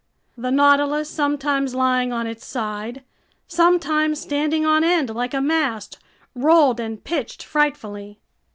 The 0.35 0.49
Nautilus, 0.49 1.11
sometimes 1.11 1.75
lying 1.75 2.11
on 2.11 2.25
its 2.25 2.43
side, 2.43 3.03
sometimes 3.47 4.19
standing 4.19 4.65
on 4.65 4.83
end 4.83 5.11
like 5.13 5.35
a 5.35 5.41
mast, 5.41 5.99
rolled 6.33 6.79
and 6.79 7.03
pitched 7.03 7.43
frightfully. 7.43 8.19